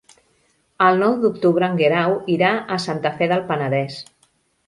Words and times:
El 0.85 1.01
nou 1.01 1.11
d'octubre 1.25 1.67
en 1.67 1.75
Guerau 1.81 2.15
irà 2.37 2.49
a 2.77 2.79
Santa 2.87 3.13
Fe 3.19 3.27
del 3.35 3.47
Penedès. 3.51 4.01